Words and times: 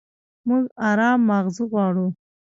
موږ 0.47 0.63
ارام 0.89 1.19
ماغزه 1.29 1.63
غواړو. 1.71 2.07